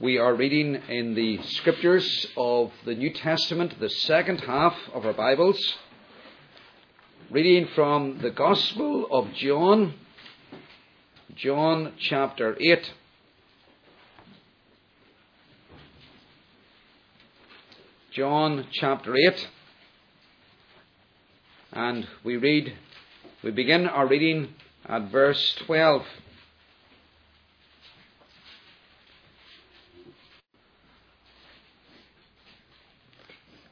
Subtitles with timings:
[0.00, 5.12] We are reading in the scriptures of the New Testament, the second half of our
[5.12, 5.58] Bibles.
[7.32, 9.94] Reading from the Gospel of John,
[11.34, 12.92] John chapter 8.
[18.12, 19.48] John chapter 8.
[21.72, 22.72] And we read,
[23.42, 24.54] we begin our reading
[24.86, 26.04] at verse 12.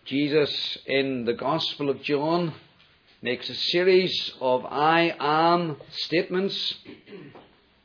[0.06, 2.54] Jesus in the Gospel of John
[3.22, 6.74] makes a series of I am statements,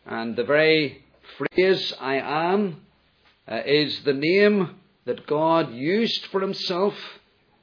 [0.06, 1.04] and the very
[1.40, 2.82] phrase I am
[3.48, 4.76] uh, is the name
[5.06, 6.94] that God used for himself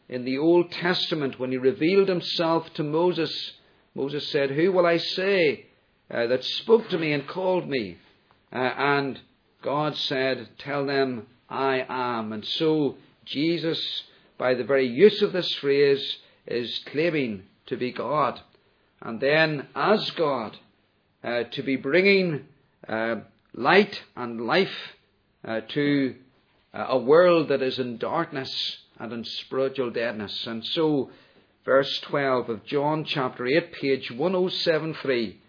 [0.08, 3.52] in the Old Testament when he revealed himself to Moses.
[3.94, 5.66] Moses said, Who will I say
[6.10, 7.98] uh, that spoke to me and called me?
[8.52, 9.20] Uh, and
[9.62, 12.32] God said, Tell them I am.
[12.32, 14.02] And so Jesus
[14.38, 18.40] by the very use of this phrase, is claiming to be God.
[19.02, 20.56] And then, as God,
[21.22, 22.46] uh, to be bringing
[22.88, 23.16] uh,
[23.54, 24.94] light and life
[25.44, 26.14] uh, to
[26.72, 30.46] uh, a world that is in darkness and in spiritual deadness.
[30.46, 31.10] And so,
[31.64, 35.40] verse 12 of John chapter 8, page 1073,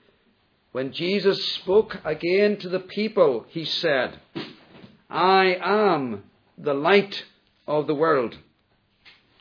[0.72, 4.20] when Jesus spoke again to the people, he said,
[5.10, 6.24] I am
[6.58, 7.24] the light
[7.68, 8.38] of the world.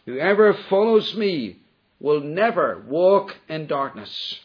[0.09, 1.59] Whoever follows me
[2.01, 4.41] will never walk in darkness,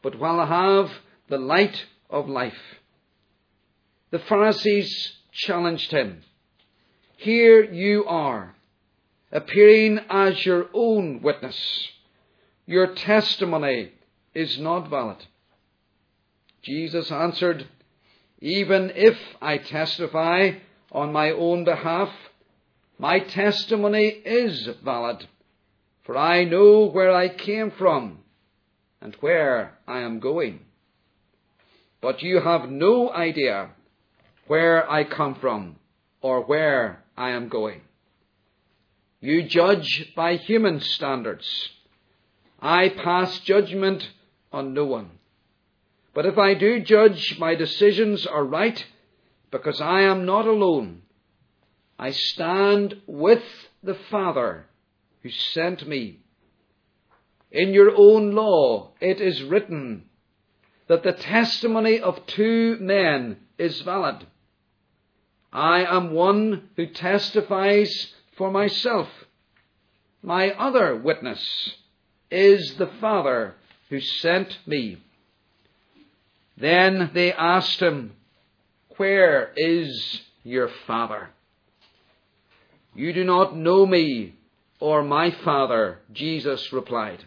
[0.00, 0.90] but will have
[1.28, 2.78] the light of life.
[4.12, 6.22] The Pharisees challenged him.
[7.18, 8.54] Here you are,
[9.30, 11.58] appearing as your own witness.
[12.64, 13.92] Your testimony
[14.32, 15.22] is not valid.
[16.62, 17.68] Jesus answered,
[18.40, 20.52] Even if I testify
[20.90, 22.08] on my own behalf,
[22.98, 25.26] my testimony is valid,
[26.04, 28.18] for I know where I came from
[29.00, 30.60] and where I am going.
[32.00, 33.70] But you have no idea
[34.46, 35.76] where I come from
[36.20, 37.80] or where I am going.
[39.20, 41.70] You judge by human standards.
[42.60, 44.06] I pass judgment
[44.52, 45.10] on no one.
[46.14, 48.84] But if I do judge, my decisions are right
[49.50, 51.02] because I am not alone.
[52.04, 53.42] I stand with
[53.82, 54.66] the Father
[55.22, 56.18] who sent me.
[57.50, 60.04] In your own law it is written
[60.86, 64.26] that the testimony of two men is valid.
[65.50, 69.08] I am one who testifies for myself.
[70.22, 71.74] My other witness
[72.30, 73.54] is the Father
[73.88, 74.98] who sent me.
[76.54, 78.12] Then they asked him,
[78.98, 81.30] Where is your Father?
[82.94, 84.34] You do not know me
[84.80, 87.24] or my Father, Jesus replied.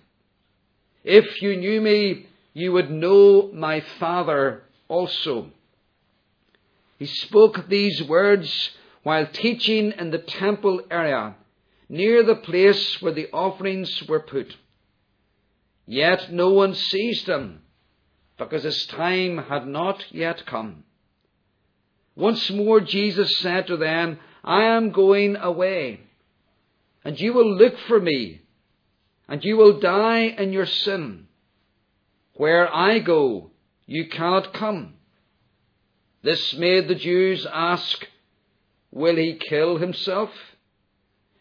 [1.04, 5.52] If you knew me, you would know my Father also.
[6.98, 8.72] He spoke these words
[9.04, 11.36] while teaching in the temple area,
[11.88, 14.56] near the place where the offerings were put.
[15.86, 17.62] Yet no one seized him,
[18.38, 20.84] because his time had not yet come.
[22.16, 26.00] Once more Jesus said to them, I am going away,
[27.04, 28.44] and you will look for me,
[29.28, 31.28] and you will die in your sin.
[32.36, 33.52] Where I go,
[33.86, 34.94] you cannot come.
[36.24, 38.08] This made the Jews ask,
[38.90, 40.30] Will he kill himself?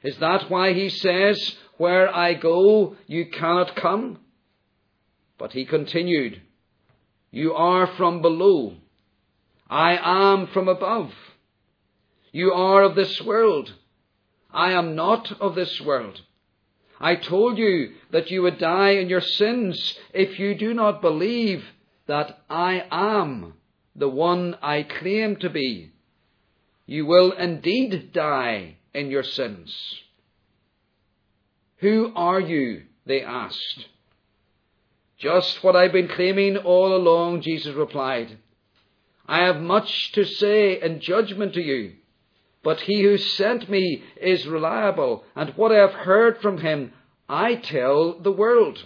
[0.02, 4.18] Is that why he says, Where I go, you cannot come?
[5.38, 6.42] But he continued,
[7.30, 8.74] You are from below.
[9.70, 11.12] I am from above.
[12.36, 13.72] You are of this world.
[14.52, 16.20] I am not of this world.
[17.00, 21.64] I told you that you would die in your sins if you do not believe
[22.06, 23.54] that I am
[23.94, 25.92] the one I claim to be.
[26.84, 29.74] You will indeed die in your sins.
[31.78, 32.82] Who are you?
[33.06, 33.88] They asked.
[35.16, 38.36] Just what I've been claiming all along, Jesus replied.
[39.26, 41.94] I have much to say in judgment to you.
[42.66, 46.92] But he who sent me is reliable, and what I have heard from him
[47.28, 48.84] I tell the world.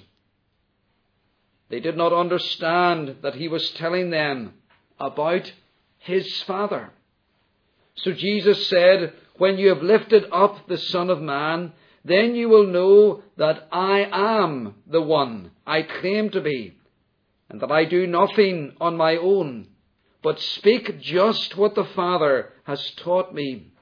[1.70, 4.52] They did not understand that he was telling them
[4.98, 5.50] about
[5.96, 6.90] his Father.
[7.94, 11.72] So Jesus said, When you have lifted up the Son of Man,
[12.04, 16.76] then you will know that I am the one I claim to be,
[17.48, 19.68] and that I do nothing on my own.
[20.22, 23.72] But speak just what the Father has taught me.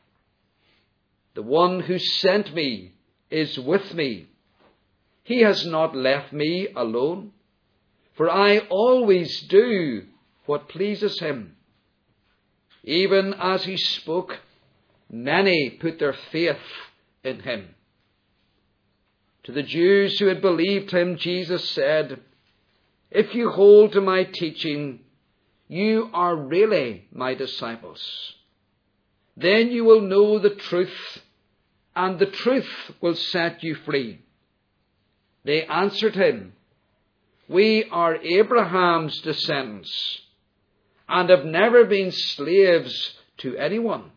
[1.34, 2.92] The one who sent me
[3.30, 4.28] is with me.
[5.24, 7.32] He has not left me alone,
[8.16, 10.06] for I always do
[10.46, 11.56] what pleases him.
[12.82, 14.38] Even as he spoke,
[15.10, 16.56] many put their faith
[17.22, 17.74] in him.
[19.44, 22.20] To the Jews who had believed him, Jesus said,
[23.10, 25.00] If you hold to my teaching,
[25.68, 28.02] you are really my disciples.
[29.36, 31.22] Then you will know the truth,
[31.94, 32.68] and the truth
[33.00, 34.22] will set you free.
[35.44, 36.54] They answered him,
[37.48, 40.20] We are Abraham's descendants,
[41.08, 44.10] and have never been slaves to anyone.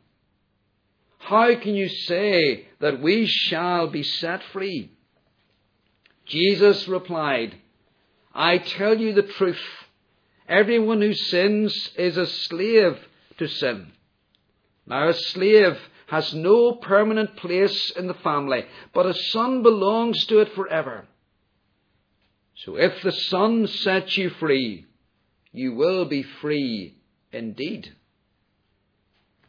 [1.19, 4.91] How can you say that we shall be set free?
[6.25, 7.55] Jesus replied,
[8.33, 9.61] I tell you the truth.
[10.47, 12.97] Everyone who sins is a slave
[13.37, 13.91] to sin.
[14.85, 15.77] Now, a slave
[16.07, 21.07] has no permanent place in the family, but a son belongs to it forever.
[22.65, 24.85] So if the Son sets you free,
[25.51, 26.95] you will be free
[27.31, 27.95] indeed.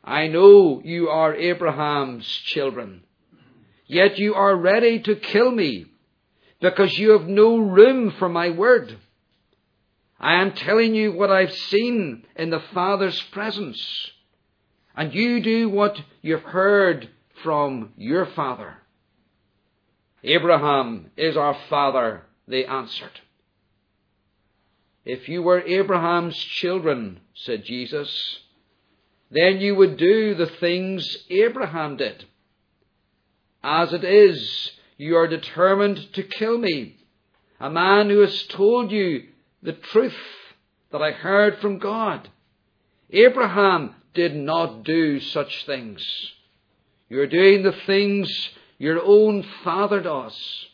[0.02, 3.02] I know you are Abraham's children,
[3.86, 5.86] yet you are ready to kill me
[6.60, 8.96] because you have no room for my word.
[10.22, 14.10] I am telling you what I've seen in the Father's presence,
[14.96, 17.10] and you do what you've heard
[17.42, 18.76] from your father.
[20.22, 23.20] Abraham is our father, they answered.
[25.04, 28.38] If you were Abraham's children, said Jesus,
[29.32, 32.24] then you would do the things Abraham did.
[33.64, 36.98] As it is, you are determined to kill me,
[37.58, 39.24] a man who has told you
[39.62, 40.16] the truth
[40.90, 42.28] that I heard from God.
[43.10, 46.04] Abraham did not do such things.
[47.08, 50.66] You're doing the things your own father does.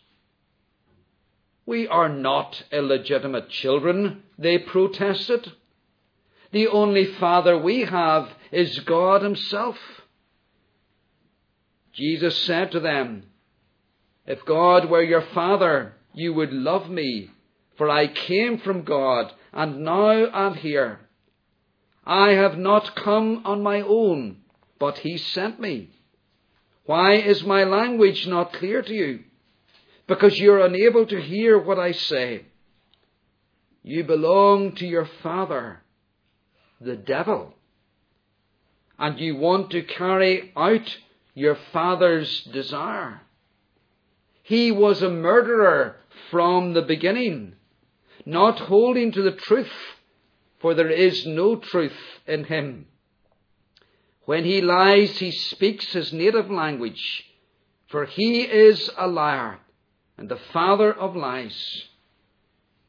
[1.67, 5.52] We are not illegitimate children, they protested.
[6.50, 9.76] The only father we have is God Himself.
[11.93, 13.25] Jesus said to them,
[14.26, 17.31] If God were your father, you would love me
[17.78, 20.98] for I came from God, and now am here.
[22.04, 24.38] I have not come on my own,
[24.80, 25.90] but he sent me.
[26.86, 29.20] Why is my language not clear to you?
[30.08, 32.46] Because you're unable to hear what I say.
[33.84, 35.81] You belong to your father,
[36.81, 37.54] the devil,
[38.98, 40.96] and you want to carry out
[41.34, 43.20] your father's desire.
[44.42, 45.96] He was a murderer
[46.31, 47.54] from the beginning
[48.28, 49.72] not holding to the truth,
[50.60, 51.96] for there is no truth
[52.26, 52.86] in him.
[54.26, 57.25] When he lies, he speaks his native language,
[57.86, 59.60] for he is a liar
[60.19, 61.84] and the father of lies.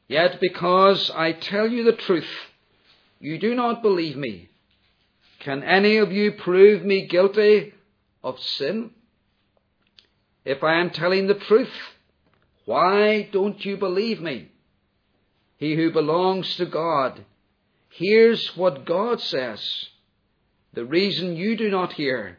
[0.10, 2.30] Yet because I tell you the truth,
[3.22, 4.50] you do not believe me.
[5.40, 7.74] Can any of you prove me guilty
[8.22, 8.92] of sin?
[10.44, 11.72] If I am telling the truth,
[12.66, 14.52] why don't you believe me?
[15.60, 17.26] He who belongs to God,
[17.90, 19.88] hears what God says.
[20.72, 22.38] The reason you do not hear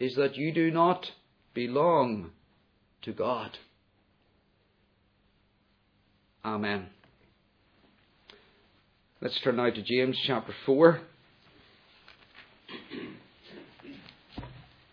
[0.00, 1.12] is that you do not
[1.54, 2.32] belong
[3.02, 3.56] to God.
[6.44, 6.86] Amen.
[9.20, 11.00] Let's turn now to James chapter 4,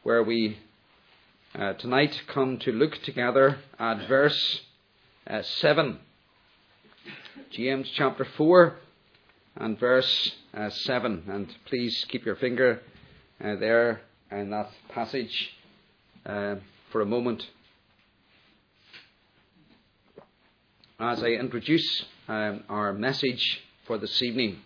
[0.03, 0.59] where we
[1.55, 4.61] uh, tonight come to look together at verse
[5.25, 5.99] uh, 7.
[7.51, 8.75] James chapter 4
[9.55, 11.23] and verse uh, 7.
[11.27, 12.81] And please keep your finger
[13.43, 14.01] uh, there
[14.31, 15.55] in that passage
[16.25, 16.55] uh,
[16.91, 17.47] for a moment.
[20.99, 24.59] As I introduce um, our message for this evening,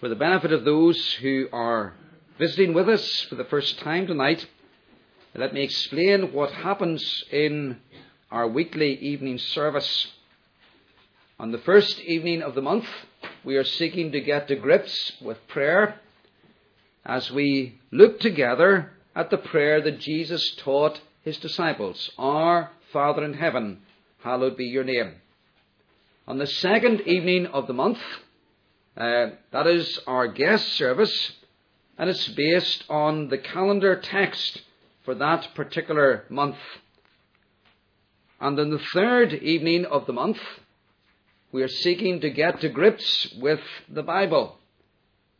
[0.00, 1.94] for the benefit of those who are
[2.38, 4.46] visiting with us for the first time tonight,
[5.34, 7.78] let me explain what happens in
[8.30, 10.08] our weekly evening service
[11.40, 12.86] on the first evening of the month,
[13.44, 16.00] we are seeking to get to grips with prayer
[17.06, 23.34] as we look together at the prayer that Jesus taught his disciples Our Father in
[23.34, 23.82] heaven,
[24.24, 25.14] hallowed be your name.
[26.26, 28.00] On the second evening of the month,
[28.96, 31.32] uh, that is our guest service,
[31.96, 34.62] and it's based on the calendar text
[35.04, 36.56] for that particular month.
[38.40, 40.38] And then the third evening of the month,
[41.50, 44.58] we are seeking to get to grips with the Bible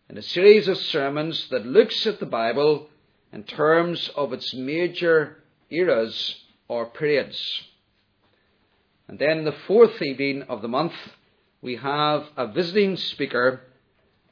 [0.08, 2.88] in a series of sermons that looks at the Bible
[3.30, 5.36] in terms of its major
[5.70, 6.36] eras
[6.66, 7.38] or periods.
[9.06, 10.94] And then the fourth evening of the month,
[11.60, 13.60] we have a visiting speaker,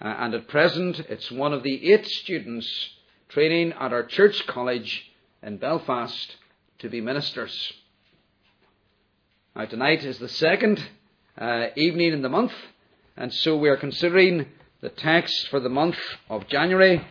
[0.01, 2.91] uh, and at present it's one of the eight students
[3.29, 5.11] training at our church college
[5.43, 6.37] in Belfast
[6.79, 7.73] to be ministers.
[9.55, 10.83] Now, tonight is the second
[11.39, 12.53] uh, evening in the month,
[13.17, 14.47] and so we are considering
[14.81, 15.97] the text for the month
[16.31, 17.07] of January,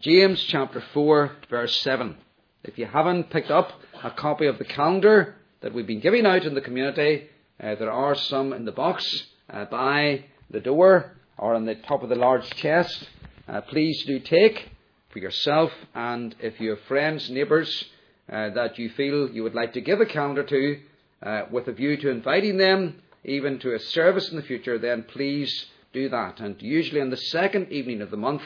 [0.00, 2.16] James chapter 4, verse 7.
[2.62, 6.44] If you haven't picked up a copy of the calendar that we've been giving out
[6.44, 7.28] in the community,
[7.62, 12.02] uh, there are some in the box uh, by the door or on the top
[12.02, 13.08] of the large chest.
[13.48, 14.70] Uh, please do take
[15.12, 17.84] for yourself and if you have friends, neighbours
[18.32, 20.80] uh, that you feel you would like to give a calendar to
[21.22, 25.04] uh, with a view to inviting them even to a service in the future, then
[25.04, 26.40] please do that.
[26.40, 28.42] And usually on the second evening of the month,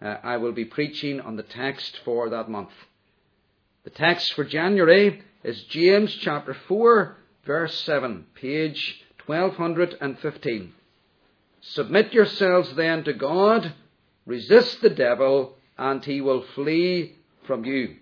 [0.00, 2.70] uh, I will be preaching on the text for that month.
[3.84, 7.16] The text for January is James chapter 4,
[7.46, 10.72] verse 7, page 1215.
[11.60, 13.72] Submit yourselves then to God,
[14.26, 17.16] resist the devil, and he will flee
[17.46, 17.96] from you.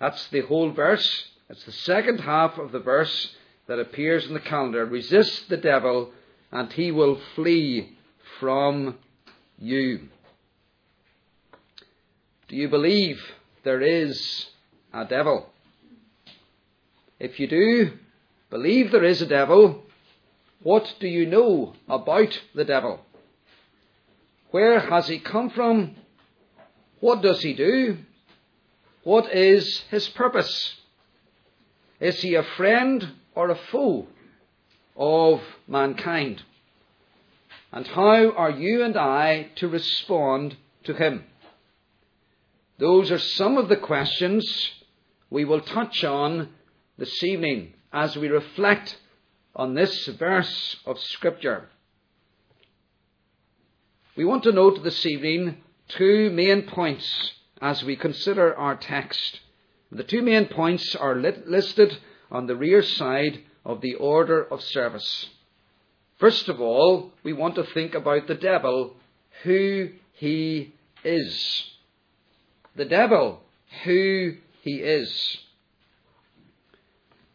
[0.00, 1.26] That's the whole verse.
[1.48, 3.35] It's the second half of the verse
[3.66, 4.84] that appears in the calendar.
[4.84, 6.12] Resist the devil,
[6.52, 7.96] and he will flee
[8.40, 8.96] from
[9.58, 10.08] you.
[12.48, 13.20] Do you believe
[13.64, 14.46] there is
[14.92, 15.50] a devil?
[17.18, 17.92] If you do
[18.50, 19.82] believe there is a devil,
[20.62, 23.00] what do you know about the devil?
[24.50, 25.96] Where has he come from?
[27.00, 27.98] What does he do?
[29.02, 30.76] What is his purpose?
[32.00, 34.08] Is he a friend or a foe
[34.96, 36.42] of mankind?
[37.70, 41.24] And how are you and I to respond to him?
[42.78, 44.44] Those are some of the questions
[45.30, 46.48] we will touch on
[46.98, 48.96] this evening as we reflect
[49.54, 51.68] on this verse of Scripture.
[54.16, 59.40] We want to note this evening two main points as we consider our text.
[59.92, 61.98] The two main points are listed
[62.30, 65.28] on the rear side of the order of service.
[66.18, 68.96] First of all, we want to think about the devil,
[69.42, 70.72] who he
[71.04, 71.64] is.
[72.74, 73.42] The devil,
[73.84, 75.38] who he is.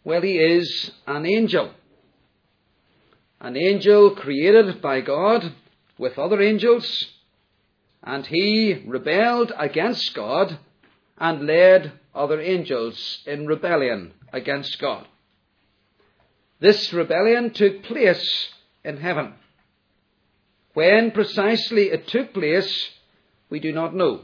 [0.03, 1.71] Well, he is an angel.
[3.39, 5.53] An angel created by God
[5.97, 7.07] with other angels,
[8.03, 10.57] and he rebelled against God
[11.19, 15.07] and led other angels in rebellion against God.
[16.59, 18.49] This rebellion took place
[18.83, 19.33] in heaven.
[20.73, 22.89] When precisely it took place,
[23.49, 24.21] we do not know.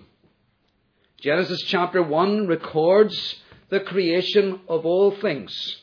[1.20, 3.36] Genesis chapter 1 records
[3.70, 5.77] the creation of all things,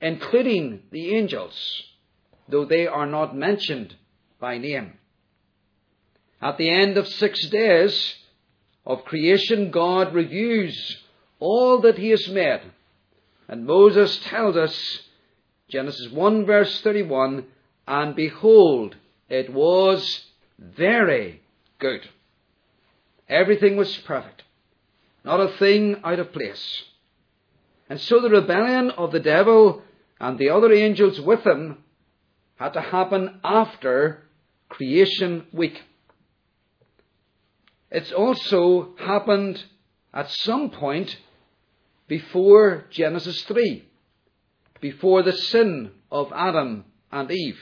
[0.00, 1.82] including the angels,
[2.48, 3.94] though they are not mentioned
[4.40, 4.94] by name.
[6.40, 8.16] At the end of six days
[8.84, 11.02] of creation, God reviews
[11.38, 12.62] all that He has made
[13.48, 15.00] and Moses tells us,
[15.68, 17.46] Genesis 1 verse 31,
[17.86, 18.96] and behold,
[19.28, 20.24] it was
[20.58, 21.42] very
[21.78, 22.08] good.
[23.28, 24.42] Everything was perfect.
[25.24, 26.84] Not a thing out of place.
[27.88, 29.82] And so the rebellion of the devil
[30.20, 31.78] and the other angels with him
[32.56, 34.24] had to happen after
[34.68, 35.82] creation week.
[37.90, 39.62] It's also happened
[40.12, 41.16] at some point
[42.08, 43.84] before Genesis 3,
[44.80, 47.58] before the sin of Adam and Eve.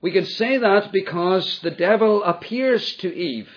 [0.00, 3.48] We can say that because the devil appears to Eve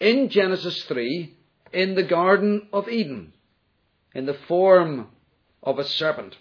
[0.00, 1.34] in Genesis 3
[1.72, 3.32] in the Garden of Eden
[4.14, 5.08] in the form
[5.62, 6.36] of a serpent.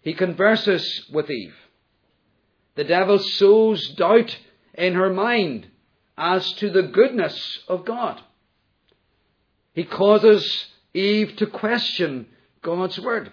[0.00, 1.54] He converses with Eve.
[2.76, 4.38] The devil sows doubt
[4.74, 5.66] in her mind
[6.16, 8.20] as to the goodness of God.
[9.78, 12.26] He causes Eve to question
[12.62, 13.32] God's word.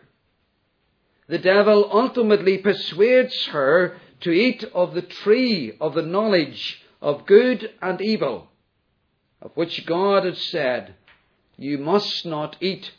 [1.28, 7.72] The devil ultimately persuades her to eat of the tree of the knowledge of good
[7.82, 8.52] and evil,
[9.42, 10.94] of which God had said,
[11.58, 12.92] You must not eat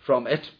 [0.00, 0.50] from it.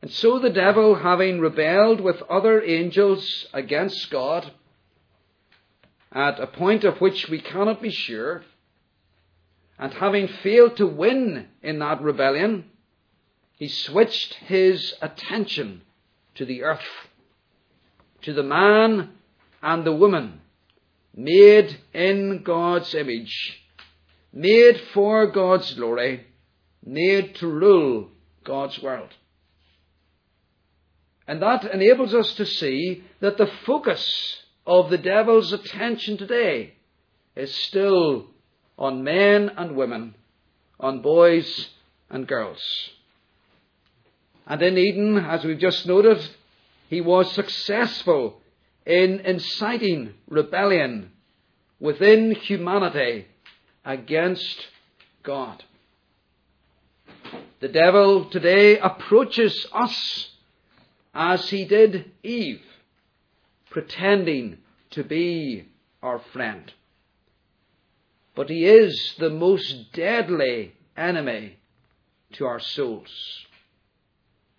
[0.00, 4.52] And so the devil, having rebelled with other angels against God,
[6.12, 8.44] at a point of which we cannot be sure,
[9.78, 12.64] and having failed to win in that rebellion,
[13.56, 15.82] he switched his attention
[16.34, 16.80] to the earth,
[18.22, 19.10] to the man
[19.62, 20.40] and the woman
[21.14, 23.62] made in God's image,
[24.32, 26.26] made for God's glory,
[26.84, 28.08] made to rule
[28.44, 29.10] God's world.
[31.28, 36.74] And that enables us to see that the focus of the devil's attention today
[37.36, 38.31] is still
[38.78, 40.14] on men and women,
[40.80, 41.68] on boys
[42.10, 42.60] and girls.
[44.46, 46.18] And in Eden, as we've just noted,
[46.88, 48.40] he was successful
[48.84, 51.10] in inciting rebellion
[51.78, 53.26] within humanity
[53.84, 54.68] against
[55.22, 55.62] God.
[57.60, 60.30] The devil today approaches us
[61.14, 62.62] as he did Eve,
[63.70, 64.58] pretending
[64.90, 65.68] to be
[66.02, 66.72] our friend.
[68.34, 71.58] But he is the most deadly enemy
[72.32, 73.46] to our souls.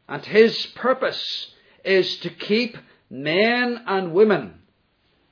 [0.08, 1.54] And his purpose
[1.84, 2.78] is to keep
[3.10, 4.62] men and women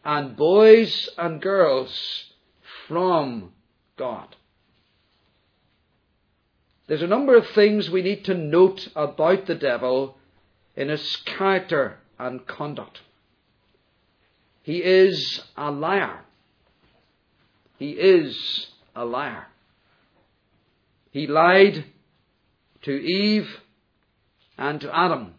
[0.03, 2.25] and boys and girls
[2.87, 3.51] from
[3.97, 4.35] God.
[6.87, 10.17] There's a number of things we need to note about the devil
[10.75, 13.01] in his character and conduct.
[14.63, 16.21] He is a liar.
[17.81, 19.47] He is a liar.
[21.09, 21.83] He lied
[22.83, 23.49] to Eve
[24.55, 25.33] and to Adam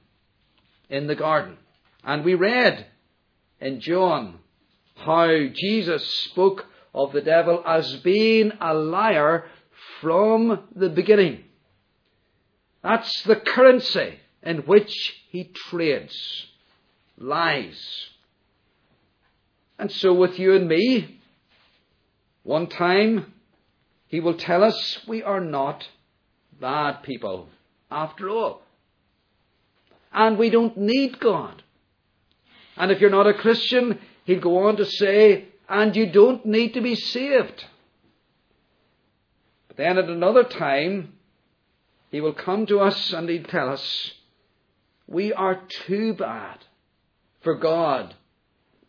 [0.91, 1.57] in the garden.
[2.03, 2.87] And we read
[3.61, 4.41] in John
[4.97, 9.45] how Jesus spoke of the devil as being a liar
[10.01, 11.45] from the beginning.
[12.83, 14.93] That's the currency in which
[15.31, 16.49] he trades.
[17.17, 17.81] Lies.
[19.79, 21.21] And so with you and me,
[22.43, 23.33] one time
[24.09, 25.89] he will tell us we are not
[26.61, 27.49] bad people
[27.91, 28.63] after all.
[30.13, 31.63] And we don't need God.
[32.77, 36.75] And if you're not a Christian, he'll go on to say, and you don't need
[36.75, 37.65] to be saved.
[39.69, 41.15] But then at another time,
[42.11, 44.13] he will come to us and he'll tell us,
[45.07, 46.59] we are too bad
[47.41, 48.15] for God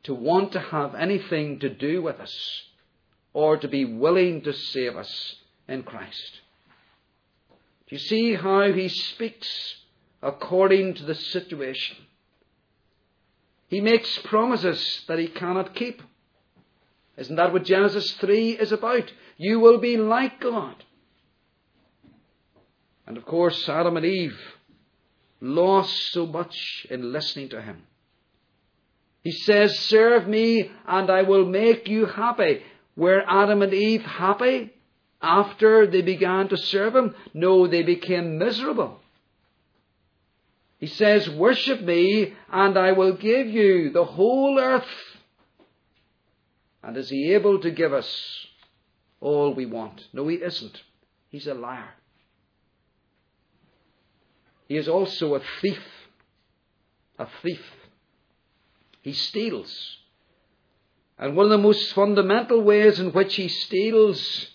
[0.04, 2.64] to want to have anything to do with us
[3.34, 5.36] or to be willing to save us
[5.68, 6.42] in Christ.
[7.88, 9.76] Do you see how he speaks
[10.22, 11.98] according to the situation?
[13.68, 16.02] He makes promises that he cannot keep.
[17.18, 19.12] Isn't that what Genesis 3 is about?
[19.38, 20.76] You will be like God.
[23.06, 24.40] And of course, Adam and Eve
[25.42, 27.84] lost so much in listening to him.
[29.24, 32.62] He says, Serve me and I will make you happy.
[32.96, 34.74] Were Adam and Eve happy
[35.22, 37.16] after they began to serve him?
[37.34, 39.00] No, they became miserable.
[40.80, 44.84] He says, Worship me and I will give you the whole earth.
[46.84, 48.46] And is he able to give us
[49.22, 50.04] all we want?
[50.12, 50.82] No, he isn't.
[51.30, 51.94] He's a liar.
[54.68, 55.84] He is also a thief.
[57.18, 57.62] A thief.
[59.02, 59.98] He steals.
[61.18, 64.48] And one of the most fundamental ways in which he steals,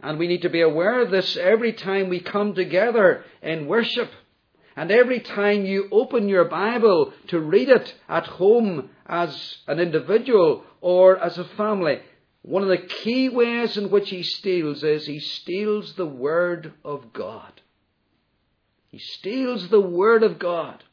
[0.00, 4.10] and we need to be aware of this every time we come together in worship,
[4.76, 10.64] and every time you open your Bible to read it at home as an individual
[10.80, 12.00] or as a family,
[12.42, 17.12] one of the key ways in which he steals is he steals the Word of
[17.12, 17.62] God.
[18.90, 20.84] He steals the Word of God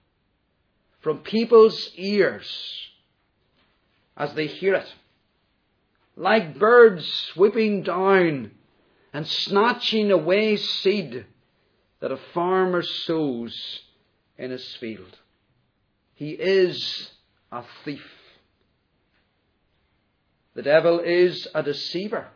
[1.01, 2.90] from people's ears
[4.21, 4.93] as they hear it.
[6.15, 7.03] Like birds
[7.33, 8.51] swooping down
[9.11, 11.25] and snatching away seed
[12.01, 13.81] that a farmer sows
[14.37, 15.17] in his field.
[16.13, 17.09] He is
[17.51, 18.05] a thief.
[20.53, 22.27] The devil is a deceiver.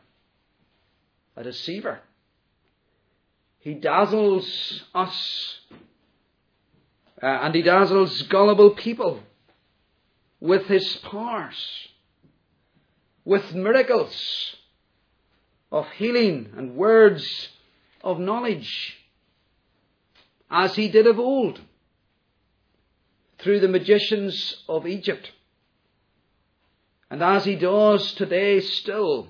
[1.36, 2.00] A deceiver.
[3.60, 5.60] He dazzles us
[7.22, 9.22] uh, and he dazzles gullible people
[10.46, 11.88] with his powers,
[13.24, 14.56] with miracles
[15.72, 17.50] of healing and words
[18.04, 18.96] of knowledge,
[20.52, 21.60] as he did of old
[23.40, 25.32] through the magicians of Egypt,
[27.10, 29.28] and as he does today still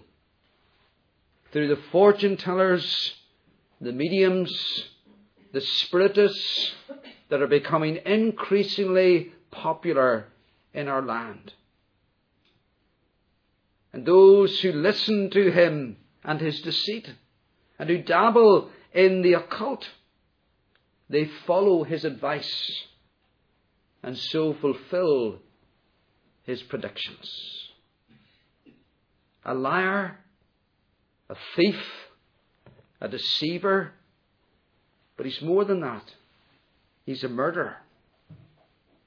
[1.53, 3.15] through the fortune tellers
[3.79, 4.89] the mediums,
[5.53, 6.73] the spiritists
[7.29, 10.27] that are becoming increasingly popular
[10.75, 11.53] in our land.
[13.93, 17.09] And those who listen to him and his deceit
[17.79, 19.87] and who dabble in the occult,
[21.09, 22.83] they follow his advice
[24.03, 25.39] and so fulfill
[26.43, 27.69] his predictions.
[29.45, 30.19] A liar,
[31.29, 31.81] a thief,
[32.99, 33.93] a deceiver,
[35.15, 36.03] but he's more than that.
[37.05, 37.77] He's a murderer.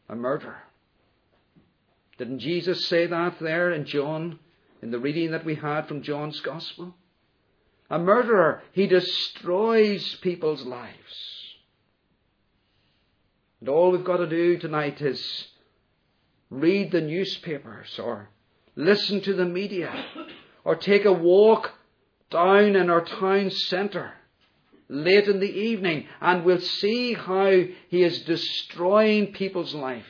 [0.09, 0.63] A murderer.
[2.19, 4.41] Didn't Jesus say that there in John,
[4.83, 6.95] in the reading that we had from John's Gospel?
[7.91, 11.55] A murderer, he destroys people's lives.
[13.61, 15.49] And all we've got to do tonight is
[16.51, 18.29] read the newspapers or
[18.75, 19.93] listen to the media
[20.65, 21.73] or take a walk
[22.31, 24.13] down in our town centre
[24.89, 27.51] late in the evening and we'll see how
[27.89, 30.07] he is destroying people's lives,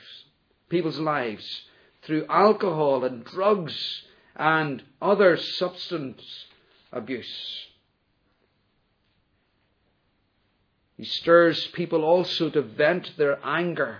[0.69, 1.63] people's lives
[2.09, 4.03] through alcohol and drugs
[4.35, 6.23] and other substance
[6.91, 7.67] abuse.
[10.97, 13.99] He stirs people also to vent their anger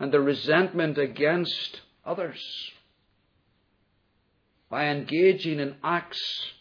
[0.00, 2.42] and their resentment against others
[4.70, 6.52] by engaging in acts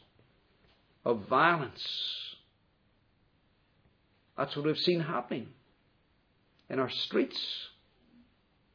[1.06, 1.88] of violence.
[4.38, 5.48] That's what we've seen happening
[6.70, 7.70] in our streets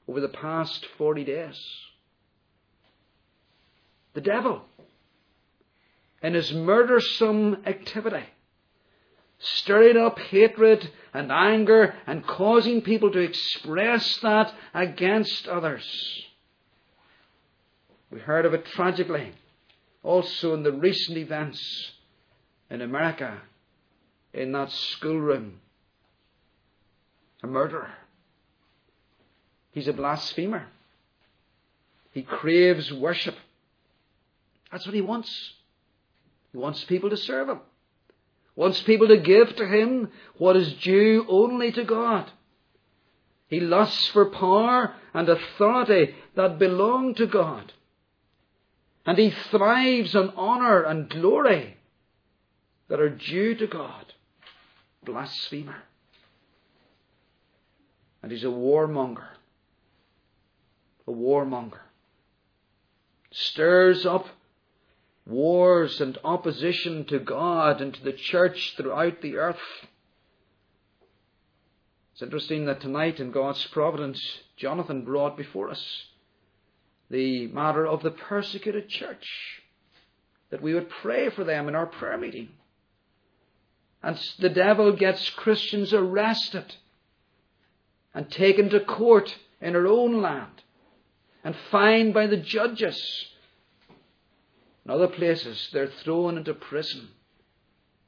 [0.09, 1.61] over the past 40 days.
[4.15, 4.63] The devil,
[6.23, 8.25] in his murdersome activity,
[9.39, 15.85] stirring up hatred and anger and causing people to express that against others.
[18.11, 19.33] We heard of it tragically
[20.03, 21.93] also in the recent events
[22.71, 23.43] in America
[24.33, 25.61] in that schoolroom.
[27.43, 27.91] A murderer.
[29.77, 30.67] He's a blasphemer.
[32.11, 33.37] He craves worship.
[34.73, 35.53] That's what he wants.
[36.51, 37.61] He wants people to serve him
[38.57, 42.31] wants people to give to him what is due only to God.
[43.49, 47.73] He lusts for power and authority that belong to God.
[49.05, 51.77] And he thrives on honour and glory
[52.89, 54.15] that are due to God.
[55.05, 55.77] Blasphemer.
[58.23, 59.29] And he's a warmonger.
[61.07, 61.81] A warmonger.
[63.31, 64.27] Stirs up
[65.27, 69.61] wars and opposition to God and to the church throughout the earth.
[72.13, 76.07] It's interesting that tonight in God's providence, Jonathan brought before us
[77.11, 79.63] the matter of the persecuted church,
[80.51, 82.49] that we would pray for them in our prayer meeting.
[84.03, 86.77] And the devil gets Christians arrested
[88.15, 90.63] and taken to court in our own land
[91.47, 93.29] and fined by the judges
[94.85, 97.07] in other places, they're thrown into prison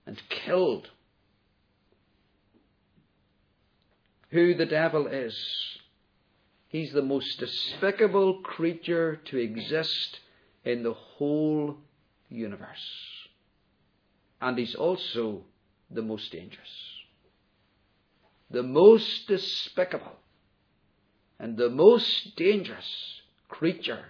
[0.06, 0.90] and killed.
[4.30, 5.38] Who the devil is,
[6.66, 10.18] he's the most despicable creature to exist
[10.64, 11.76] in the whole
[12.28, 12.90] universe.
[14.40, 15.44] And he's also
[15.92, 16.74] the most dangerous.
[18.50, 20.16] The most despicable
[21.38, 24.04] and the most dangerous creature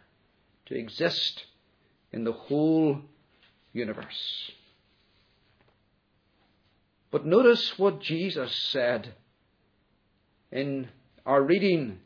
[0.67, 1.45] to exist
[2.13, 3.01] in the whole
[3.73, 4.51] universe.
[7.11, 9.15] But notice what Jesus said
[10.53, 10.89] in
[11.25, 11.99] our reading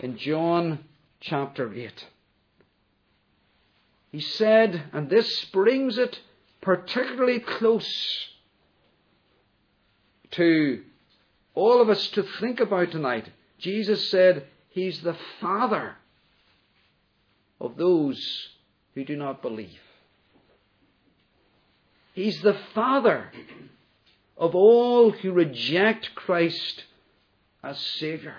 [0.00, 0.80] in John
[1.20, 2.04] chapter 8.
[4.12, 6.18] He said, and this brings it
[6.60, 8.28] particularly close
[10.32, 10.82] to
[11.54, 13.28] all of us to think about tonight.
[13.58, 15.96] Jesus said, He's the Father
[17.60, 18.48] of those
[18.94, 19.80] who do not believe.
[22.14, 23.30] He's the Father
[24.36, 26.84] of all who reject Christ
[27.62, 28.36] as Saviour.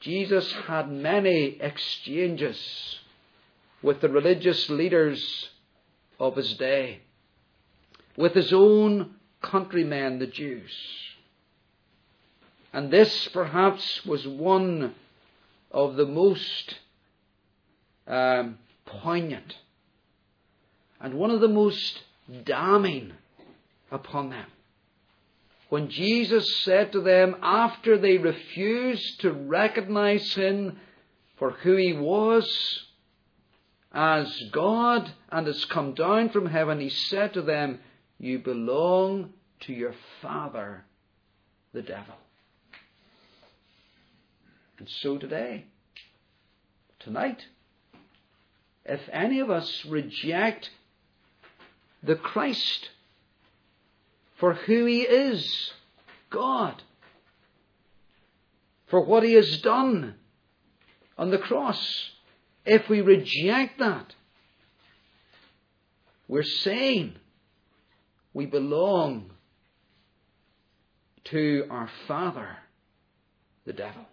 [0.00, 2.98] Jesus had many exchanges
[3.82, 5.50] with the religious leaders
[6.18, 7.02] of his day,
[8.16, 10.72] with his own countrymen, the Jews.
[12.72, 14.94] And this perhaps was one
[15.72, 16.76] of the most
[18.06, 19.56] um, poignant
[21.00, 22.00] and one of the most
[22.44, 23.12] damning
[23.90, 24.46] upon them.
[25.68, 30.78] When Jesus said to them, after they refused to recognize him
[31.38, 32.84] for who he was
[33.92, 37.80] as God and has come down from heaven, he said to them,
[38.18, 40.84] You belong to your father,
[41.72, 42.14] the devil.
[44.82, 45.66] And so today,
[46.98, 47.40] tonight,
[48.84, 50.70] if any of us reject
[52.02, 52.90] the Christ
[54.40, 55.72] for who he is,
[56.30, 56.82] God,
[58.88, 60.16] for what he has done
[61.16, 62.10] on the cross.
[62.66, 64.16] If we reject that,
[66.26, 67.14] we're saying
[68.34, 69.30] we belong
[71.26, 72.56] to our Father,
[73.64, 74.06] the devil.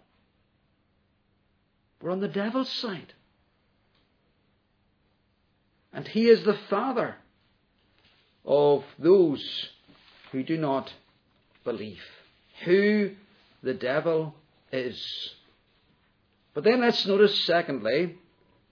[2.00, 3.12] We're on the devil's side.
[5.92, 7.16] And he is the father
[8.44, 9.68] of those
[10.32, 10.92] who do not
[11.64, 12.02] believe.
[12.64, 13.10] Who
[13.62, 14.34] the devil
[14.72, 15.00] is.
[16.54, 18.16] But then let's notice, secondly,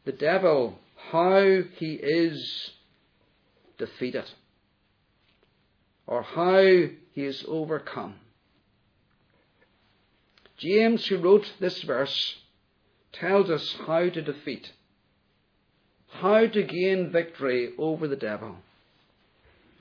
[0.05, 0.79] the devil,
[1.11, 2.71] how he is
[3.79, 4.25] defeated,
[6.07, 6.63] or how
[7.13, 8.15] he is overcome.
[10.57, 12.37] James, who wrote this verse,
[13.13, 14.73] tells us how to defeat,
[16.09, 18.57] how to gain victory over the devil.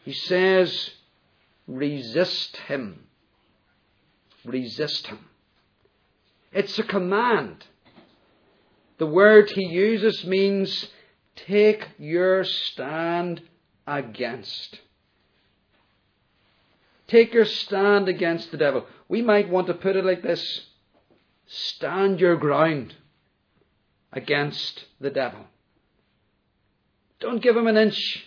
[0.03, 0.91] He says,
[1.67, 3.03] resist him.
[4.45, 5.19] Resist him.
[6.51, 7.65] It's a command.
[8.97, 10.87] The word he uses means
[11.35, 13.41] take your stand
[13.85, 14.79] against.
[17.07, 18.85] Take your stand against the devil.
[19.07, 20.67] We might want to put it like this
[21.45, 22.93] stand your ground
[24.11, 25.41] against the devil.
[27.19, 28.23] Don't give him an inch.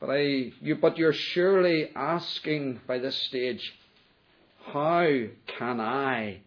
[0.00, 3.74] But I, you, but you're surely asking by this stage,
[4.72, 5.06] how
[5.58, 6.40] can I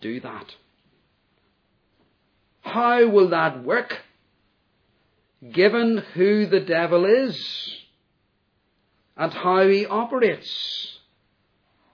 [0.00, 0.54] do that?
[2.60, 3.98] How will that work?
[5.52, 7.76] Given who the devil is
[9.16, 10.98] and how he operates.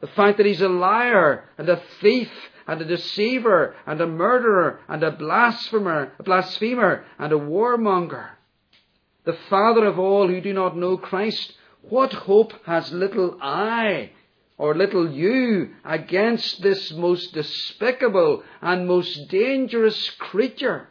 [0.01, 2.31] The fact that he's a liar and a thief
[2.71, 8.29] and a deceiver and a murderer and a blasphemer, a blasphemer and a warmonger.
[9.25, 11.53] The father of all who do not know Christ.
[11.83, 14.13] What hope has little I
[14.57, 20.87] or little you against this most despicable and most dangerous creature?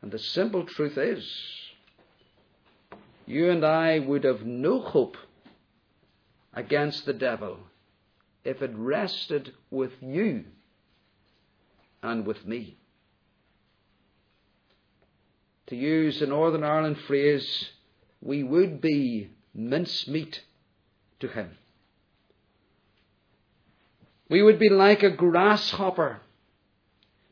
[0.00, 1.30] And the simple truth is,
[3.26, 5.18] you and I would have no hope
[6.54, 7.58] against the devil
[8.44, 10.44] if it rested with you
[12.02, 12.76] and with me.
[15.68, 17.70] To use a Northern Ireland phrase,
[18.20, 20.42] we would be mincemeat
[21.20, 21.50] to him.
[24.28, 26.20] We would be like a grasshopper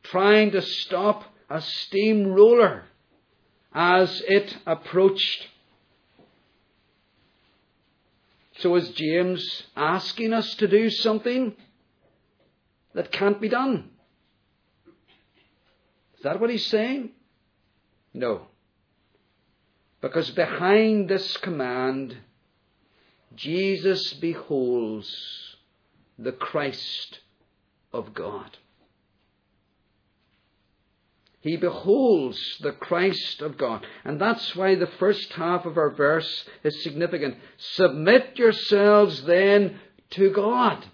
[0.02, 2.84] trying to stop a steamroller
[3.72, 5.48] as it approached.
[8.58, 11.54] So is James asking us to do something
[12.94, 13.90] that can't be done?
[16.16, 17.10] Is that what he's saying?
[18.12, 18.48] No.
[20.00, 22.16] Because behind this command,
[23.36, 25.56] Jesus beholds
[26.18, 27.20] the Christ
[27.92, 28.56] of God.
[31.40, 33.86] He beholds the Christ of God.
[34.04, 37.36] And that's why the first half of our verse is significant.
[37.56, 39.78] Submit yourselves then
[40.10, 40.84] to God.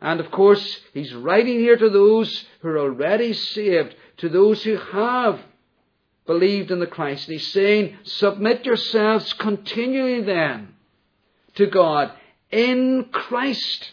[0.00, 4.76] And of course, he's writing here to those who are already saved, to those who
[4.76, 5.40] have
[6.24, 7.28] believed in the Christ.
[7.28, 10.74] And he's saying, submit yourselves continually then
[11.56, 12.12] to God
[12.50, 13.90] in Christ.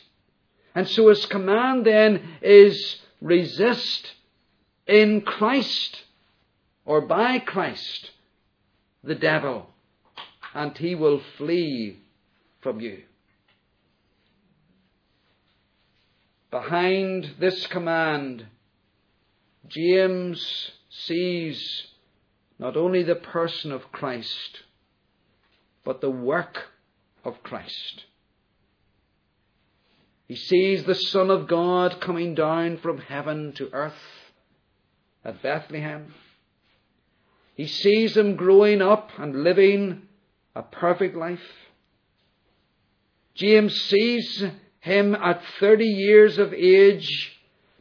[0.74, 4.14] And so his command then is resist
[4.88, 6.04] in Christ
[6.86, 8.12] or by Christ
[9.04, 9.68] the devil,
[10.54, 12.00] and he will flee
[12.62, 13.04] from you.
[16.50, 18.46] Behind this command,
[19.68, 21.88] James sees
[22.58, 24.64] not only the person of Christ,
[25.84, 26.64] but the work
[27.24, 28.06] of Christ.
[30.28, 33.94] He sees the Son of God coming down from heaven to earth
[35.26, 36.14] at Bethlehem.
[37.56, 40.04] He sees him growing up and living
[40.56, 41.42] a perfect life.
[43.34, 44.44] James sees
[44.80, 47.38] him at 30 years of age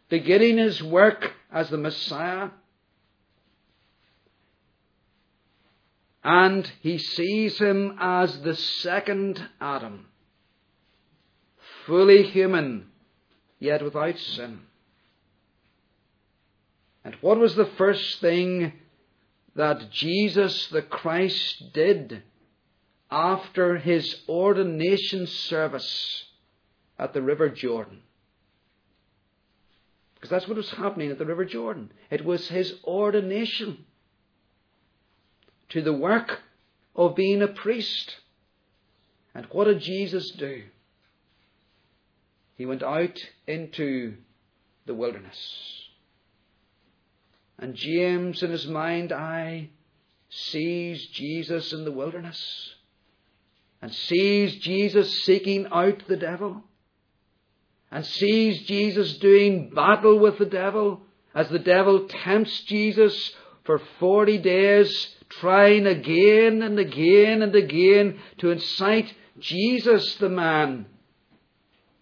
[0.09, 2.51] beginning his work as the Messiah.
[6.23, 10.07] And he sees him as the second Adam,
[11.87, 12.87] fully human,
[13.59, 14.61] yet without sin.
[17.05, 18.73] And what was the first thing
[19.55, 22.23] that Jesus the Christ did
[23.11, 26.25] after his ordination service
[26.99, 28.01] at the River Jordan?
[30.15, 31.93] Because that's what was happening at the River Jordan.
[32.11, 33.85] It was his ordination
[35.69, 36.41] to the work
[36.97, 38.17] of being a priest,
[39.35, 40.63] And what did Jesus do?
[42.57, 44.15] He went out into
[44.87, 45.84] the wilderness.
[47.59, 49.71] And James, in his mind eye,
[50.29, 52.75] sees Jesus in the wilderness
[53.81, 56.63] and sees Jesus seeking out the devil
[57.91, 61.03] and sees Jesus doing battle with the devil
[61.35, 63.33] as the devil tempts Jesus
[63.65, 70.87] for 40 days, trying again and again and again to incite Jesus the man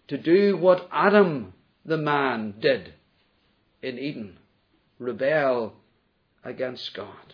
[0.07, 1.53] to do what Adam
[1.85, 2.93] the man did
[3.81, 4.37] in Eden
[5.03, 5.73] rebel
[6.43, 7.33] against God.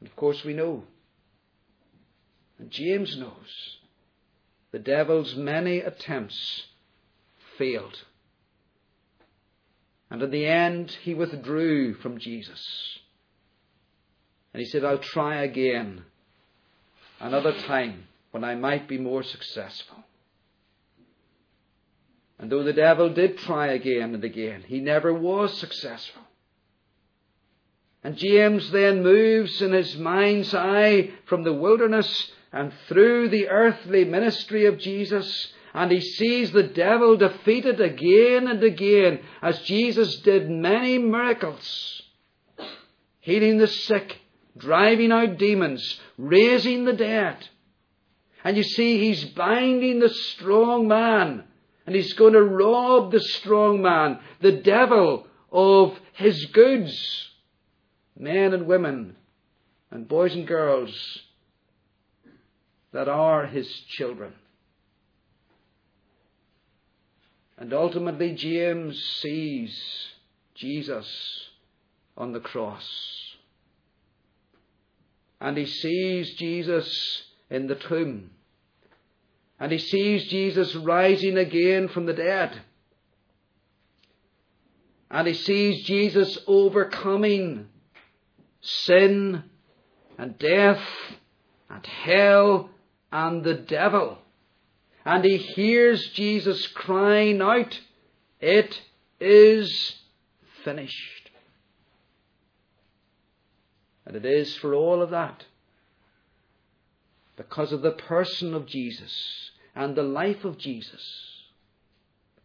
[0.00, 0.84] And of course, we know,
[2.58, 3.76] and James knows,
[4.72, 6.66] the devil's many attempts
[7.58, 8.04] failed.
[10.10, 12.98] And in the end, he withdrew from Jesus.
[14.52, 16.04] And he said, I'll try again
[17.20, 20.04] another time when I might be more successful.
[22.40, 26.22] And though the devil did try again and again, he never was successful.
[28.02, 34.06] And James then moves in his mind's eye from the wilderness and through the earthly
[34.06, 40.48] ministry of Jesus, and he sees the devil defeated again and again as Jesus did
[40.48, 42.02] many miracles,
[43.20, 44.18] healing the sick,
[44.56, 47.36] driving out demons, raising the dead.
[48.42, 51.44] And you see, he's binding the strong man
[51.86, 57.28] and he's going to rob the strong man, the devil, of his goods.
[58.16, 59.16] Men and women,
[59.90, 60.92] and boys and girls
[62.92, 64.34] that are his children.
[67.56, 69.78] And ultimately, James sees
[70.54, 71.06] Jesus
[72.16, 72.86] on the cross.
[75.40, 78.30] And he sees Jesus in the tomb.
[79.60, 82.62] And he sees Jesus rising again from the dead.
[85.10, 87.68] And he sees Jesus overcoming
[88.62, 89.44] sin
[90.16, 90.82] and death
[91.68, 92.70] and hell
[93.12, 94.18] and the devil.
[95.04, 97.78] And he hears Jesus crying out,
[98.40, 98.80] It
[99.20, 99.96] is
[100.64, 101.30] finished.
[104.06, 105.44] And it is for all of that.
[107.36, 111.02] Because of the person of Jesus and the life of Jesus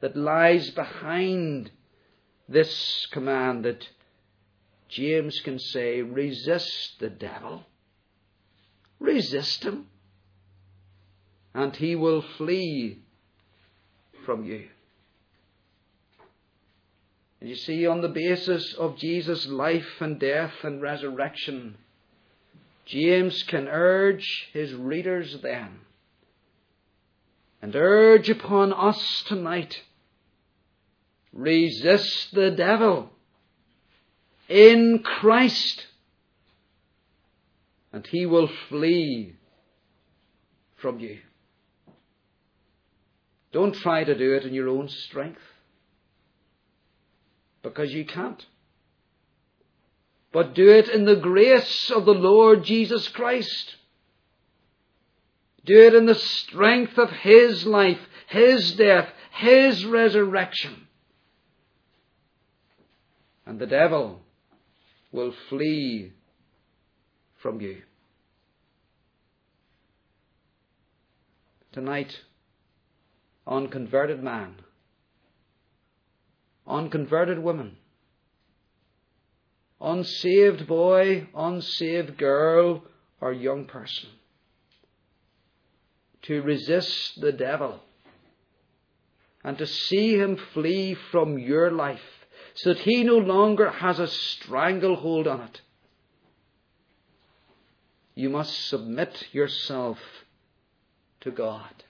[0.01, 1.71] that lies behind
[2.47, 3.87] this command that
[4.89, 7.63] James can say, resist the devil.
[8.99, 9.87] Resist him.
[11.53, 13.01] And he will flee
[14.25, 14.67] from you.
[17.39, 21.77] And you see, on the basis of Jesus' life and death and resurrection,
[22.85, 25.79] James can urge his readers then
[27.65, 29.81] and urge upon us tonight
[31.33, 33.09] resist the devil
[34.47, 35.87] in Christ,
[37.91, 39.33] and he will flee
[40.75, 41.17] from you.
[43.51, 45.41] Don't try to do it in your own strength,
[47.63, 48.45] because you can't.
[50.31, 53.77] But do it in the grace of the Lord Jesus Christ.
[55.65, 60.87] Do it in the strength of His life, His death, His resurrection.
[63.45, 64.21] And the devil
[65.11, 66.13] will flee
[67.41, 67.81] from you.
[71.71, 72.21] Tonight,
[73.47, 74.55] unconverted man,
[76.67, 77.77] unconverted woman,
[79.81, 82.83] unsaved boy, unsaved girl,
[83.19, 84.09] or young person
[86.27, 87.79] to resist the devil
[89.43, 91.99] and to see him flee from your life
[92.55, 95.61] so that he no longer has a stranglehold on it.
[98.15, 99.99] You must submit yourself
[101.21, 101.83] to God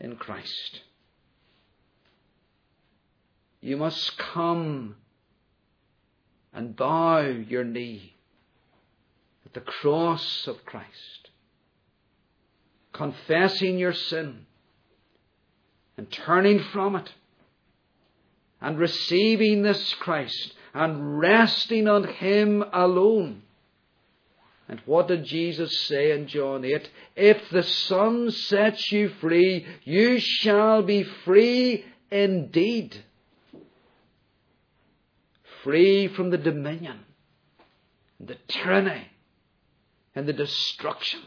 [0.00, 0.80] in Christ.
[3.60, 4.96] You must come
[6.52, 8.14] and bow your knee
[9.46, 11.21] at the cross of Christ
[12.92, 14.46] confessing your sin
[15.96, 17.12] and turning from it
[18.60, 23.42] and receiving this Christ and resting on Him alone.
[24.68, 26.88] And what did Jesus say in John 8?
[27.16, 33.04] If the Son sets you free, you shall be free indeed.
[35.62, 37.00] Free from the dominion,
[38.18, 39.08] the tyranny,
[40.14, 41.20] and the destruction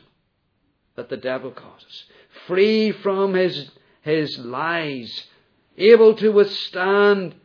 [0.96, 2.06] that the devil causes,
[2.48, 3.70] free from his,
[4.02, 5.24] his lies,
[5.78, 7.36] able to withstand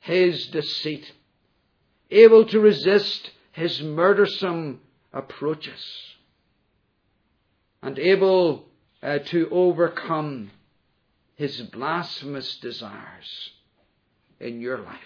[0.00, 1.12] his deceit,
[2.10, 4.80] able to resist his murdersome
[5.12, 5.80] approaches,
[7.82, 8.66] and able
[9.02, 10.50] uh, to overcome
[11.36, 13.50] his blasphemous desires
[14.40, 14.98] in your life.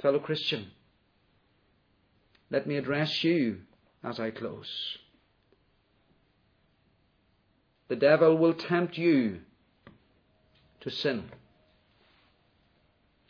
[0.00, 0.68] Fellow Christian,
[2.50, 3.60] let me address you
[4.02, 4.98] as I close.
[7.88, 9.40] The devil will tempt you
[10.80, 11.24] to sin.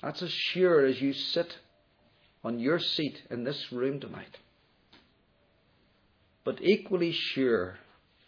[0.02, 1.58] That's as sure as you sit
[2.42, 4.38] on your seat in this room tonight.
[6.44, 7.78] But equally sure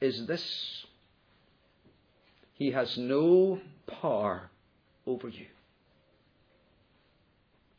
[0.00, 0.84] is this
[2.54, 4.50] He has no power
[5.06, 5.46] over you.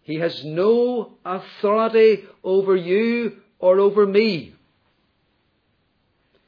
[0.04, 4.54] He has no authority over you or over me.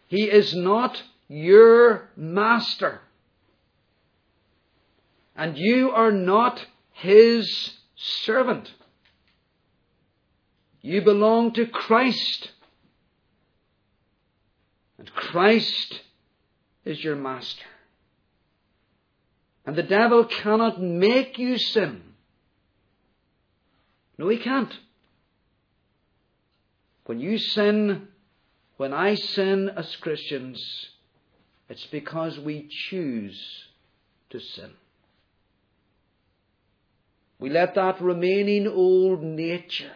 [0.07, 3.01] He is not your master.
[5.35, 8.71] And you are not his servant.
[10.81, 12.51] You belong to Christ.
[14.97, 16.01] And Christ
[16.83, 17.65] is your master.
[19.65, 22.01] And the devil cannot make you sin.
[24.17, 24.73] No, he can't.
[27.05, 28.07] When you sin,
[28.77, 30.89] when I sin as Christians,
[31.69, 33.65] it's because we choose
[34.29, 34.71] to sin.
[37.39, 39.91] We let that remaining old nature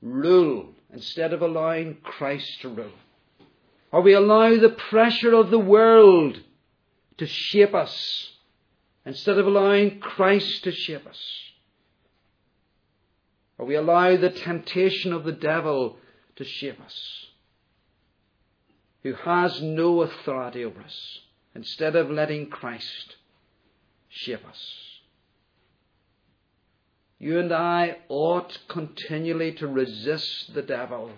[0.00, 2.92] rule instead of allowing Christ to rule.
[3.92, 6.40] Or we allow the pressure of the world
[7.18, 8.30] to shape us
[9.04, 11.49] instead of allowing Christ to shape us.
[13.60, 15.98] Or we allow the temptation of the devil
[16.36, 17.26] to shape us,
[19.02, 21.20] who has no authority over us,
[21.54, 23.16] instead of letting Christ
[24.08, 24.74] shape us.
[27.18, 31.10] You and I ought continually to resist the devil,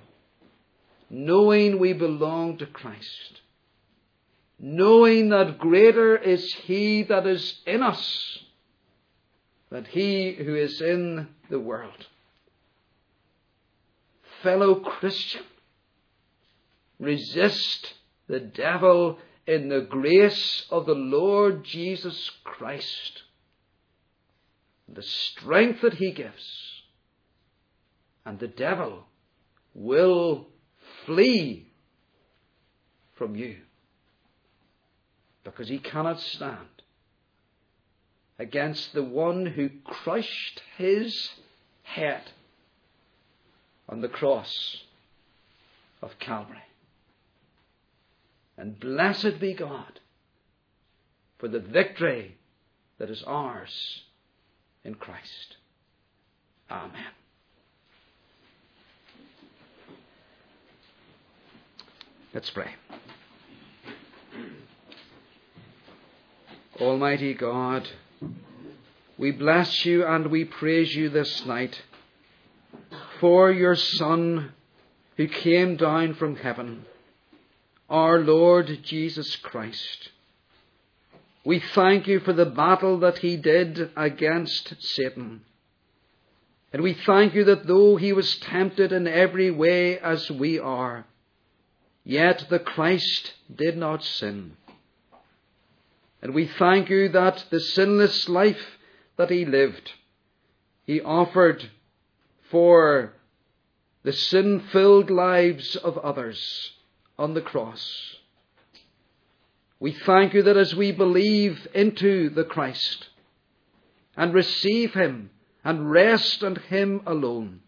[1.09, 3.41] knowing we belong to Christ,
[4.59, 8.39] knowing that greater is He that is in us
[9.71, 12.09] than He who is in the world
[14.43, 15.43] fellow Christian.
[16.99, 17.95] Resist
[18.29, 23.23] the devil in the grace of the Lord Jesus Christ.
[24.89, 26.83] The strength that he gives.
[28.25, 29.05] And the devil
[29.75, 30.47] will
[31.07, 31.73] flee
[33.15, 33.57] from you.
[35.45, 36.69] Because he cannot stand
[38.39, 41.31] against the one who crushed his
[41.83, 42.23] head
[43.93, 44.79] on the cross
[46.01, 46.57] of Calvary.
[48.57, 50.01] And blessed be God
[51.39, 52.39] for the victory
[52.99, 54.03] that is ours
[54.83, 55.59] in Christ.
[56.71, 57.13] Amen.
[62.33, 62.71] Let's pray.
[66.81, 67.87] Almighty God,
[69.19, 71.83] we bless you and we praise you this night
[73.23, 74.51] for your Son
[75.17, 76.85] who came down from heaven,
[77.89, 80.09] our Lord Jesus Christ.
[81.45, 85.43] We thank you for the battle that he did against Satan.
[86.73, 91.05] And we thank you that though he was tempted in every way as we are,
[92.03, 94.57] yet the Christ did not sin.
[96.21, 98.81] And we thank you that the sinless life
[99.17, 99.93] that he lived,
[100.87, 101.71] he offered
[102.53, 103.15] for
[104.05, 106.73] the sin filled lives of others
[107.19, 108.17] on the cross.
[109.81, 113.09] We thank you that as we believe into the Christ
[114.17, 115.31] and receive Him
[115.65, 117.61] and rest on Him alone,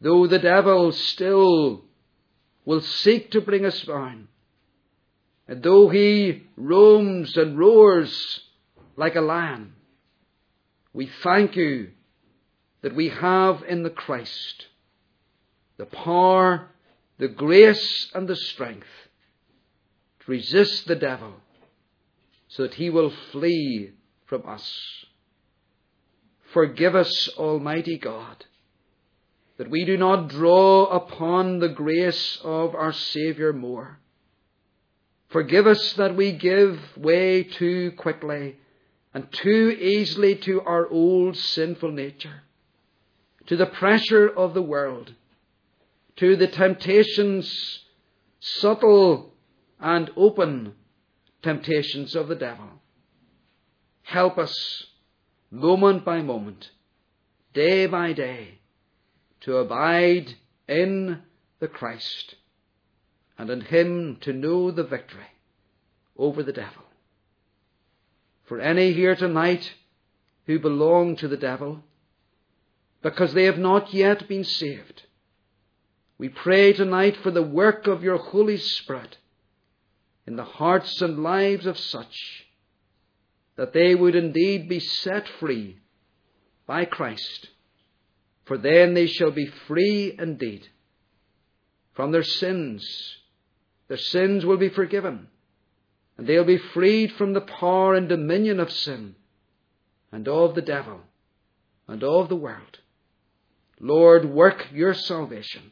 [0.00, 1.84] though the devil still
[2.64, 4.28] will seek to bring us down,
[5.48, 8.40] and though he roams and roars
[8.96, 9.72] like a lion,
[10.92, 11.88] we thank you
[12.82, 14.66] that we have in the Christ
[15.78, 16.68] the power,
[17.18, 18.86] the grace, and the strength
[20.20, 21.34] to resist the devil
[22.48, 23.92] so that he will flee
[24.26, 25.04] from us.
[26.52, 28.44] Forgive us, Almighty God,
[29.56, 34.00] that we do not draw upon the grace of our Saviour more.
[35.28, 38.56] Forgive us that we give way too quickly
[39.14, 42.42] and too easily to our old sinful nature
[43.48, 45.14] to the pressure of the world,
[46.16, 47.80] to the temptations,
[48.40, 49.32] subtle
[49.80, 50.74] and open
[51.42, 52.68] temptations of the devil.
[54.02, 54.86] Help us,
[55.50, 56.70] moment by moment,
[57.54, 58.58] day by day,
[59.40, 60.34] to abide
[60.68, 61.22] in
[61.58, 62.34] the Christ
[63.38, 65.32] and in Him to know the victory
[66.18, 66.82] over the devil.
[68.44, 69.72] For any here tonight
[70.44, 71.82] who belong to the devil,
[73.02, 75.04] because they have not yet been saved,
[76.18, 79.18] we pray tonight for the work of your Holy Spirit
[80.26, 82.44] in the hearts and lives of such
[83.56, 85.78] that they would indeed be set free
[86.66, 87.48] by Christ,
[88.44, 90.66] for then they shall be free indeed
[91.94, 92.86] from their sins.
[93.88, 95.28] Their sins will be forgiven,
[96.16, 99.14] and they'll be freed from the power and dominion of sin,
[100.12, 101.00] and of the devil,
[101.88, 102.78] and of the world.
[103.80, 105.70] Lord, work your salvation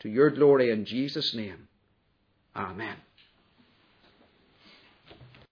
[0.00, 1.68] to your glory in Jesus' name.
[2.54, 2.96] Amen.